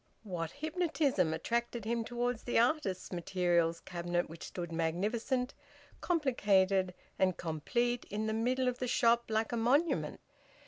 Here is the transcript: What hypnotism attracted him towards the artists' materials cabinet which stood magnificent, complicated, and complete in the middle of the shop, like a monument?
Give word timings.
What 0.23 0.49
hypnotism 0.49 1.31
attracted 1.31 1.85
him 1.85 2.03
towards 2.03 2.41
the 2.41 2.57
artists' 2.57 3.11
materials 3.11 3.81
cabinet 3.81 4.27
which 4.29 4.45
stood 4.47 4.71
magnificent, 4.71 5.53
complicated, 6.01 6.95
and 7.19 7.37
complete 7.37 8.05
in 8.05 8.25
the 8.25 8.33
middle 8.33 8.67
of 8.67 8.79
the 8.79 8.87
shop, 8.87 9.25
like 9.29 9.51
a 9.51 9.57
monument? 9.57 10.19